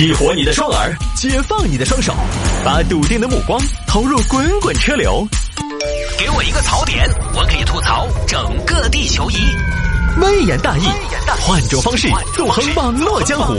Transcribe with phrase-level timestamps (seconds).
[0.00, 2.14] 激活你的双耳，解放你的双手，
[2.64, 5.28] 把笃定的目光投入滚滚车流。
[6.18, 9.36] 给我一个槽点，我可以吐槽整个地球仪。
[10.22, 10.84] 微言大义，
[11.42, 13.54] 换种方式纵横网络江湖。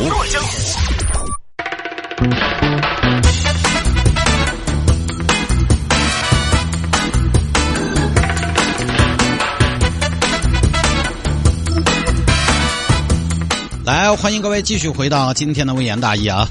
[14.16, 16.48] 欢迎各位继续回到今天的微言大义啊！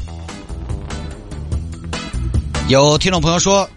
[2.68, 3.68] 有听众朋友说，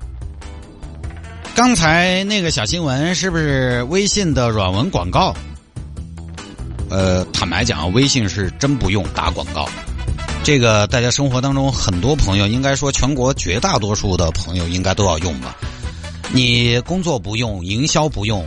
[1.53, 5.35] 刚才那个小新闻是不是微信的软文广告？
[6.89, 9.67] 呃，坦白讲，微信是真不用打广告。
[10.43, 15.55] 这个大家生活当中很多朋友，应该说全国绝大多数的朋友应该都要用吧？
[16.31, 18.45] 你工作不用，营销不用，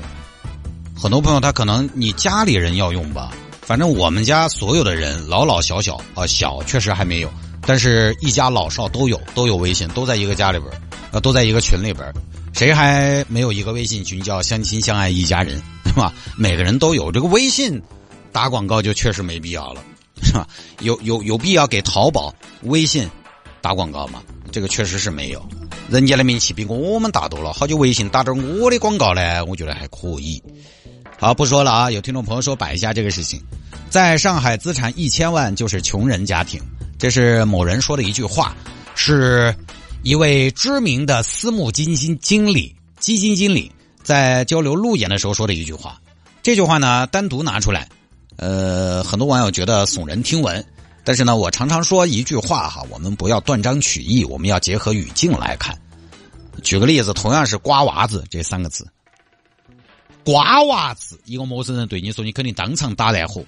[0.95, 3.31] 很多朋友他可能你家里人要用吧？
[3.67, 7.29] 反正我们家所有的人，老老小小啊，小确实还没有，
[7.63, 10.71] 但是一家老少都有，都有微信，都在一个家里边
[11.11, 12.09] 啊，都在一个群里边
[12.55, 16.15] 谁还没有一个微信群叫相亲相爱一家人，对吧？
[16.37, 17.83] 每个人都有这个微信，
[18.31, 19.83] 打广告就确实没必要了，
[20.23, 20.47] 是吧？
[20.79, 22.33] 有有有必要给淘宝、
[22.63, 23.11] 微信
[23.61, 24.23] 打广告吗？
[24.53, 25.45] 这个确实是没有，
[25.91, 30.41] 人家的名气比我们大多了，好久微信打点我的广告呢，我觉得还可以。
[31.19, 31.91] 好，不说了啊！
[31.91, 33.43] 有听众朋友说摆一下这个事情，
[33.89, 36.61] 在上海资产一千万就是穷人家庭，
[36.99, 38.55] 这是某人说的一句话，
[38.95, 39.55] 是
[40.03, 43.73] 一位知名的私募基金经理、基金经理
[44.03, 45.99] 在交流路演的时候说的一句话。
[46.43, 47.89] 这句话呢，单独拿出来，
[48.37, 50.63] 呃，很多网友觉得耸人听闻，
[51.03, 55.75] 但是呢，我常常说一句话哈，我们不要断章取义，我们要结合语境来看。
[56.63, 58.87] 举个例子，同样是“瓜娃子”这三个字。
[60.27, 63.45] 瓜娃子，一个陌生人对你说，你肯定当场打烂火。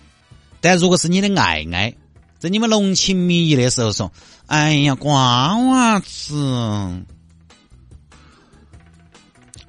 [0.60, 1.92] 但如果是你的爱爱，
[2.38, 4.12] 在你们浓情蜜意的时候说
[4.46, 7.02] ：“哎呀，瓜娃子。”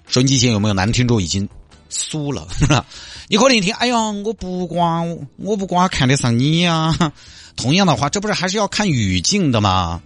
[0.05, 1.49] 收音机前有没有男听众已经
[1.89, 2.47] 输了？
[3.27, 5.03] 你可能一听：“哎呀，我不瓜，
[5.37, 6.95] 我不瓜，看得上你呀。”
[7.57, 9.99] 同样的话，这不是还是要看语境的吗？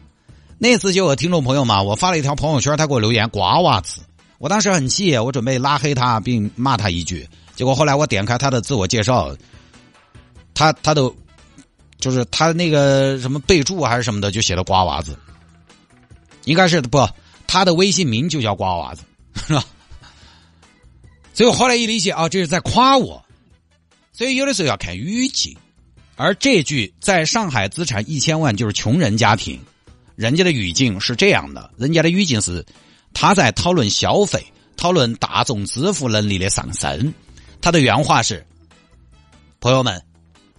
[0.58, 4.00] 那次就有听众朋友嘛，我发了一条朋友圈，他给我留言：“瓜娃子。”
[4.40, 9.34] 我当时很气，我准备拉黑他并骂他一句，结果后来我点开他的自我介绍，
[10.54, 11.10] 他他的
[11.98, 15.18] 就是他那个什么备注还是什么的，就写了瓜娃子，
[16.44, 17.08] 应该是不，
[17.48, 19.04] 他的微信名就叫瓜娃子，
[19.48, 19.64] 是吧？
[21.34, 23.24] 所以我后来一理解啊，这是在夸我，
[24.12, 25.56] 所以有的时候要看语境，
[26.18, 29.58] 而这句在上海资产一千万就是穷人家庭，
[30.18, 32.66] 人家的语境是这样的，人家的语境是。
[33.13, 34.44] 他在讨论消费，
[34.75, 37.13] 讨论大众支付能力的上升。
[37.62, 38.46] 他的原话是
[39.62, 40.03] ：“朋友们，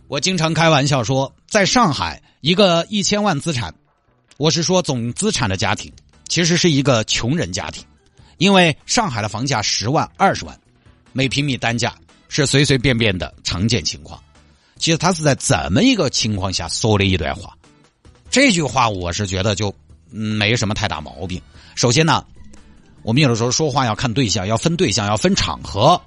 [0.08, 3.74] 我经常开玩笑说，在上海一个一千万资产，
[4.38, 5.92] 我是说总资产的家庭，
[6.28, 7.84] 其实是一个穷人家庭，
[8.38, 10.58] 因为上海的房价十万、二十万，
[11.12, 11.94] 每平米单价
[12.28, 14.18] 是随随便便的常见情况。
[14.78, 17.54] 其实他是在怎么一个情况下说的一段话？
[18.30, 19.74] 这句话我是觉得就
[20.08, 21.42] 没什么太大毛病。
[21.74, 22.24] 首先呢。”
[23.04, 26.00] 我们有的时候说话要看对象，要分对象，要分场合。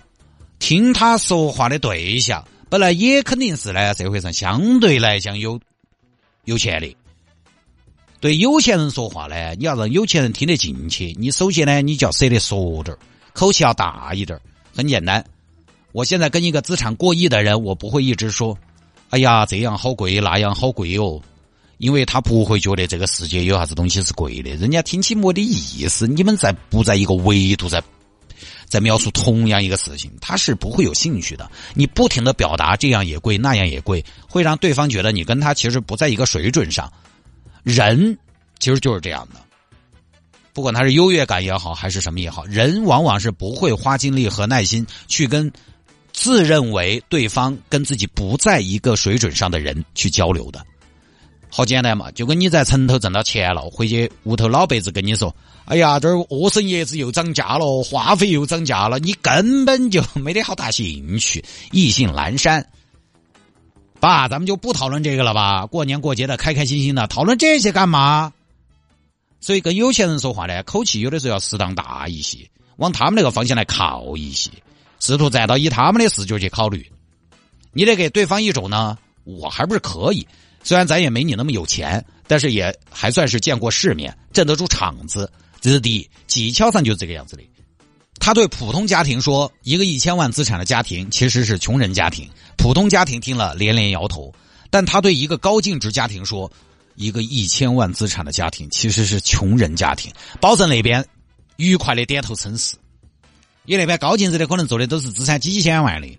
[0.58, 5.60] 听他说话的对象，本来也肯定是呢社会上相对来讲有
[6.46, 6.98] 有钱的。
[8.20, 11.16] 对有钱人说话呢，你要让有钱人听得进去。
[11.20, 13.00] 你首先呢，你就要舍得说点儿
[13.32, 14.42] 口气要大一点儿
[14.76, 15.24] 很简单，
[15.92, 18.58] 我现在跟一个资产过亿的人，我不会一直说
[19.12, 21.22] ：“哎呀，这样好贵，那样好贵哦。”
[21.78, 27.82] 因为他不会觉得这个世界有啥子东西是贵的，人家听起没的意思，你们在不在一个维度，在
[28.66, 31.50] 在描述同样一个事情，他是不会有兴趣的。
[31.74, 36.92] 你不停的表达这样也贵，那样也贵，会让对方觉得你跟他其实不在一个水准上。
[37.64, 38.18] 人
[38.60, 39.40] 其实就是这样的，
[40.54, 45.52] 不管他是优越感也好，还是什么也好，人往往是不会花精力和耐心去跟
[46.12, 50.66] 自认为对方跟自己不在一个水准上的人去交流的。
[51.50, 55.34] 好简单嘛，就跟你在城头挣到钱了，回去屋头老辈子跟你说
[55.66, 62.68] ：“哎呀，这儿莴笋叶子又涨价了，化肥又涨价了。”你根本就没得好大兴趣，意兴阑珊。
[64.00, 65.66] 爸，咱们就不讨论这个了吧？
[65.66, 68.34] 过年过节的，开开心心的，讨论这些干嘛？
[69.40, 72.40] 所以跟有钱人说话呢，口气有的时候要适当大一些，
[72.76, 74.52] 往他们那个方向来靠一些，
[75.00, 76.92] 试图站到以他们的视角去考虑。
[77.72, 80.28] 你得给对方一种呢，我还不是可以。
[80.68, 85.32] 虽然咱也没你那么有钱，但是也还算是见过世面，镇得住场子。
[85.62, 87.44] 这是第一，技巧上就是这个样子的。
[88.20, 92.30] 他对普通家庭说：“一个一千万资产的家庭其实是穷人家庭。”
[92.60, 94.30] 普通家庭听了连连摇头。
[94.70, 96.52] 但他对一个高净值家庭说
[96.96, 100.12] ：“一个一千万资产的家庭其实是穷人家庭，
[100.42, 101.02] 保证那边
[101.56, 102.76] 愉快的点头称是。
[103.64, 106.10] 你那边高净值的可能做的都是资产几千万的，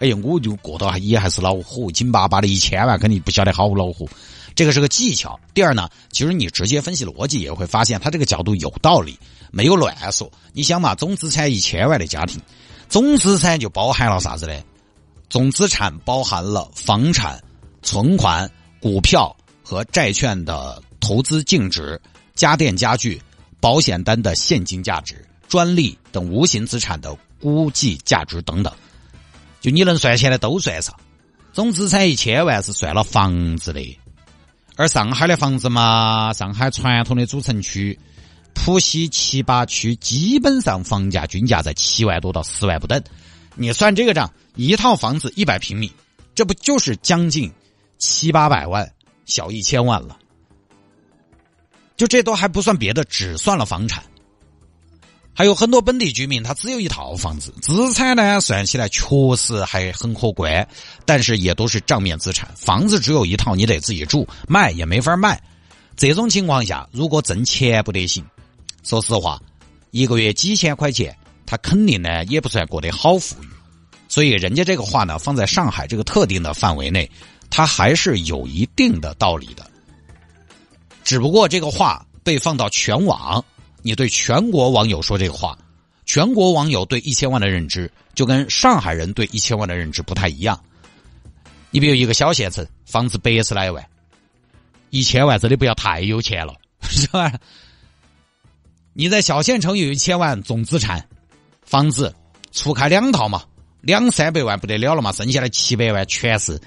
[0.00, 4.06] 哎呀，我就过到也还是恼火，紧巴巴的一千万肯定不晓得好恼火。
[4.54, 5.38] 这个是个技巧。
[5.54, 9.18] 第二呢，其实你直接分析逻辑也会发现，他这个角度有道理，
[9.50, 10.30] 没有乱说。
[10.52, 12.40] 你想嘛，总资产一千万的家庭，
[12.88, 14.54] 总资产就包含了啥子呢？
[15.28, 17.38] 总资产包含了房产、
[17.82, 18.50] 存款、
[18.80, 22.00] 股票和债券的投资净值、
[22.34, 23.20] 家电家具、
[23.60, 25.24] 保险单的现金价值。
[25.46, 28.72] 专利等无形资产的估计价值等等，
[29.60, 30.94] 就你能算起来都算上。
[31.52, 33.98] 总资产一千万是算了房子的，
[34.76, 37.98] 而上海的房子嘛，上海传统的主城区，
[38.54, 43.02] 浦西七八区基本上房价均价在七万多到十万不等。
[43.56, 45.92] 你算这个账，一套房子一百平米，
[46.34, 47.52] 这不就是将近
[47.98, 48.90] 七八百万，
[49.26, 50.16] 小一千万了？
[51.96, 54.02] 就这都还不算别的，只算了房产。
[55.40, 59.00] 还有很多本地居民，他只有一套房子，资产呢算起来确
[59.38, 60.68] 实还很可观，
[61.06, 62.46] 但是也都是账面资产。
[62.54, 65.40] 房子只有一套，你得自己住，卖也没法卖。
[65.96, 68.22] 这种情况下，如果挣钱不得行，
[68.82, 69.40] 说实话，
[69.92, 71.16] 一个月几千块钱，
[71.46, 73.46] 他肯定呢也不算过得好富裕。
[74.10, 77.10] 所以，人家这个话呢，放在上海这个特定的范围内，
[77.48, 79.64] 它还是有一定的道理的。
[81.02, 83.42] 只不过这个话被放到全网。
[83.82, 85.58] 你对全国网友说这个话，
[86.04, 90.58] 全国网友对一千万的认知就跟上海人对一千万的认知不太一样。
[91.70, 93.84] 你比如一个小县城，房子百十来万，
[94.90, 97.32] 一千万真的不要太有钱了， 是吧？
[98.92, 101.08] 你在小县城有一千万总资产，
[101.62, 102.12] 房子
[102.50, 103.44] 除开两套嘛，
[103.80, 106.60] 两三百万不得了了嘛，剩下的七百万全是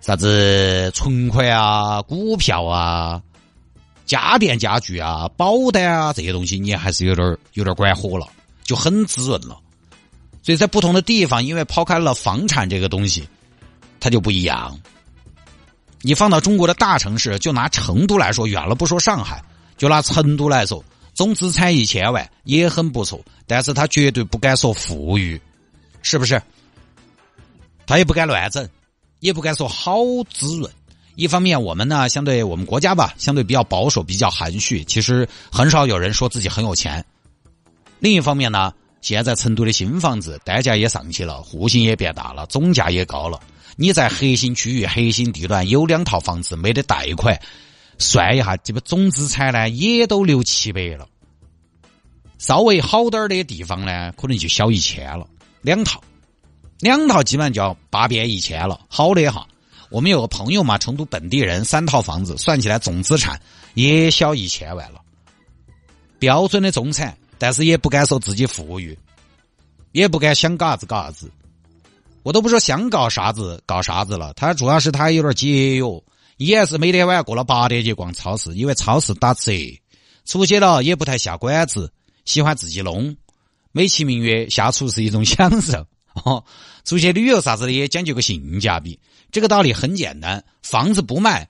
[0.00, 3.22] 啥子存款啊、股票啊。
[4.08, 8.26] 家电家具啊、保单啊这些东西，你还是有点有点管火了，
[8.64, 9.56] 就很滋润了。
[10.42, 13.28] 所以在不同的地方，因为抛开了房产这个东西，
[14.00, 14.80] 它就不一样。
[16.00, 19.44] 你放到中国的大城市，就拿成都来说，远了不说上海，
[19.76, 20.82] 就拿成都来说，
[21.12, 25.38] 总资产一千万也很不错，但是他绝对不敢说富裕，
[26.00, 26.40] 是不是？
[27.86, 28.66] 他也不敢乱整，
[29.20, 29.98] 也不敢说好
[30.30, 30.70] 滋润。
[31.18, 37.04] 一方面，我们呢相对我们国家吧，相对比较保守，比较含蓄，其实很少有人说自己很有钱。
[37.98, 43.40] 另一方面呢，现在成都的新房子单价也上去了，户型也变大了，总价也高了。
[43.74, 47.36] 你在核心区域、核心地段有两套房子，没得贷款，
[47.98, 51.08] 算一下，这个总资产呢也都六七百了。
[52.38, 55.26] 稍微好点儿的地方呢，可能就小一千了，
[55.62, 56.00] 两套，
[56.78, 59.44] 两套基本上就要八边一千了，好的哈。
[59.90, 63.40] 我们有个朋友嘛，成都本地人，三套房子，算起来总资产
[63.74, 65.00] 也小一千万了，
[66.18, 68.98] 标准的中产，但是也不敢说自己富裕，
[69.92, 71.30] 也不敢想搞啥子搞啥子，
[72.22, 76.02] 我都不说想搞啥子搞啥子了，他主要是他有点节约，
[76.36, 79.52] 也是每天晚上过了八点去逛超市，因为超市打折，
[80.26, 81.90] 出去了也不太下馆子，
[82.26, 83.16] 喜欢自己弄，
[83.72, 85.86] 美其名曰下厨是一种享受。
[86.24, 86.44] 哦，
[86.84, 88.98] 出去旅游啥子的也讲究个性价比，
[89.30, 90.42] 这个道理很简单。
[90.62, 91.48] 房子不卖，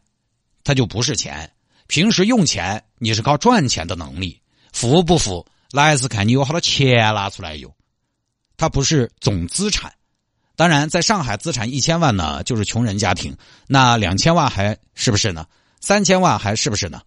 [0.65, 1.51] 它就不是钱。
[1.87, 4.41] 平时用钱，你是靠赚钱的能力，
[4.73, 7.75] 富不富，那还是看你有好多钱拿出来用。
[8.57, 9.93] 它不是总资产。
[10.57, 13.37] 当然，在上海资产一千万呢，就是穷人家庭。
[13.69, 15.47] 那两千万还是不是呢？
[15.81, 17.01] 三千万还是不是呢？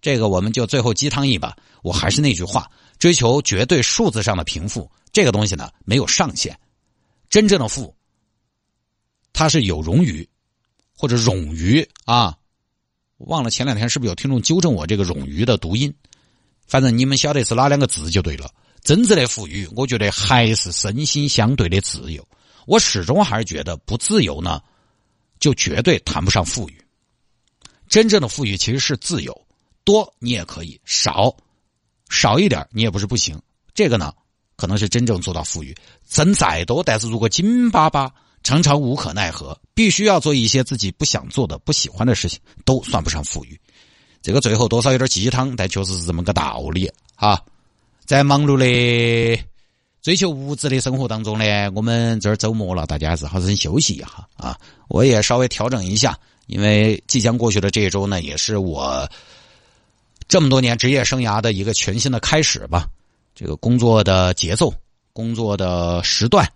[0.00, 1.56] 这个我们就最后鸡汤一把。
[1.82, 6.56] 我还是那句话，追求绝对数字上的贫富，这个东西呢，没有上限。
[7.28, 7.92] 真正的富，
[9.32, 10.28] 他是有冗余，
[10.96, 12.36] 或者冗余啊。
[13.18, 15.94] 忘了前两天是不是有听众纠正我这个冗余的读音？
[16.66, 18.50] 反正你们晓得是哪两个字就对了。
[18.82, 22.26] 真正的富裕，我觉得还是身心相对的自由。
[22.66, 24.60] 我始终还是觉得不自由呢，
[25.38, 26.84] 就绝对谈不上富裕。
[27.88, 29.46] 真正的富裕其实是自由，
[29.84, 31.36] 多你也可以，少
[32.08, 33.40] 少一点你也不是不行。
[33.74, 34.12] 这个呢？
[34.56, 35.76] 可能是真正做到富裕，
[36.08, 38.12] 挣再多，但是如果紧巴巴，
[38.42, 43.58] 常常无可奈何，必须要做一些自己不想做的、不喜欢的事情，都算不上富裕。
[44.20, 47.40] 这个最后多少有点鸡汤，但确实是这么个道理啊！
[48.04, 49.42] 在忙碌的
[50.00, 51.44] 追求物质的生活当中呢，
[51.74, 54.06] 我们这儿周末了，大家还是好生休息一下
[54.36, 54.58] 啊！
[54.88, 59.08] 我也稍微调整一下，因为即将过去的这一周呢，也是我
[60.28, 62.86] 这么多年职业生涯的一个全新的开始吧。
[63.34, 64.72] 这个工作的节奏、
[65.12, 66.46] 工作的时段，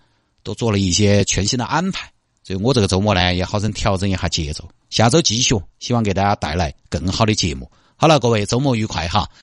[0.47, 2.09] 都做了一些全新的安排。
[2.45, 4.65] 所以我这个周末呢也好生调整一下节奏。
[4.89, 7.69] 下周继续希望给大家带来更好的节目。
[7.97, 9.29] 好了各位周末愉快哈。